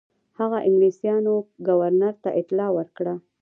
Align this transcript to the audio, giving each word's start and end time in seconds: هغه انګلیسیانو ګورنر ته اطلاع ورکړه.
هغه 0.39 0.57
انګلیسیانو 0.67 1.35
ګورنر 1.67 2.13
ته 2.23 2.29
اطلاع 2.41 2.69
ورکړه. 2.77 3.13